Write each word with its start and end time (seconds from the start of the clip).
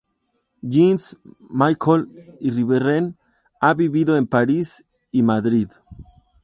Jean-Michel 0.63 2.07
Iribarren 2.39 3.15
ha 3.59 3.75
vivido 3.75 4.17
en 4.17 4.25
París 4.25 4.83
y 5.11 5.21
Madrid. 5.21 5.69